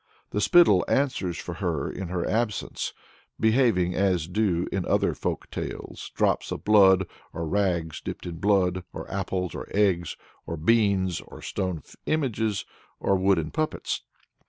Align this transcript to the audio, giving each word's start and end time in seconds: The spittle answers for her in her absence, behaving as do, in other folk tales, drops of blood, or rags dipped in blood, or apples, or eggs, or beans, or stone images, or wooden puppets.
The 0.31 0.41
spittle 0.41 0.83
answers 0.87 1.37
for 1.37 1.53
her 1.61 1.87
in 1.87 2.07
her 2.07 2.27
absence, 2.27 2.91
behaving 3.39 3.93
as 3.93 4.27
do, 4.27 4.65
in 4.71 4.83
other 4.87 5.13
folk 5.13 5.47
tales, 5.51 6.09
drops 6.15 6.51
of 6.51 6.63
blood, 6.63 7.05
or 7.33 7.47
rags 7.47 8.01
dipped 8.01 8.25
in 8.25 8.37
blood, 8.37 8.83
or 8.93 9.07
apples, 9.11 9.53
or 9.53 9.67
eggs, 9.69 10.17
or 10.47 10.57
beans, 10.57 11.21
or 11.27 11.39
stone 11.43 11.83
images, 12.07 12.65
or 12.99 13.15
wooden 13.15 13.51
puppets. 13.51 14.01